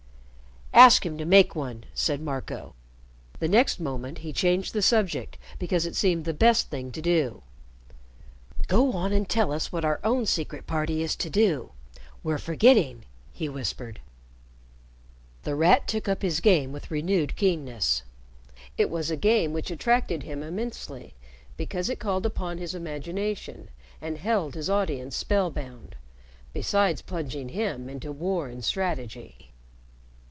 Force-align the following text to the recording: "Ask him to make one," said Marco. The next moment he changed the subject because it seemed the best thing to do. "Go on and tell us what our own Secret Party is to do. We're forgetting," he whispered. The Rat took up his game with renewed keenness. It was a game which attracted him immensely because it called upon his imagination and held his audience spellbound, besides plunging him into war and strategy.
"Ask 0.73 1.05
him 1.05 1.17
to 1.17 1.25
make 1.25 1.53
one," 1.53 1.83
said 1.93 2.21
Marco. 2.21 2.73
The 3.39 3.49
next 3.49 3.79
moment 3.79 4.19
he 4.19 4.31
changed 4.33 4.71
the 4.73 4.81
subject 4.81 5.37
because 5.59 5.85
it 5.85 5.97
seemed 5.97 6.23
the 6.23 6.33
best 6.33 6.69
thing 6.69 6.91
to 6.93 7.01
do. 7.01 7.43
"Go 8.67 8.93
on 8.93 9.11
and 9.11 9.27
tell 9.29 9.51
us 9.51 9.71
what 9.73 9.83
our 9.83 9.99
own 10.03 10.25
Secret 10.25 10.65
Party 10.65 11.03
is 11.03 11.15
to 11.17 11.29
do. 11.29 11.71
We're 12.23 12.37
forgetting," 12.39 13.03
he 13.33 13.49
whispered. 13.49 13.99
The 15.43 15.55
Rat 15.55 15.87
took 15.89 16.07
up 16.07 16.21
his 16.21 16.39
game 16.39 16.71
with 16.71 16.89
renewed 16.89 17.35
keenness. 17.35 18.03
It 18.77 18.89
was 18.89 19.11
a 19.11 19.17
game 19.17 19.51
which 19.51 19.71
attracted 19.71 20.23
him 20.23 20.41
immensely 20.41 21.13
because 21.57 21.89
it 21.89 21.99
called 21.99 22.25
upon 22.25 22.57
his 22.57 22.73
imagination 22.73 23.67
and 24.01 24.17
held 24.17 24.55
his 24.55 24.69
audience 24.69 25.17
spellbound, 25.17 25.95
besides 26.53 27.01
plunging 27.01 27.49
him 27.49 27.89
into 27.89 28.11
war 28.13 28.47
and 28.47 28.63
strategy. 28.63 29.49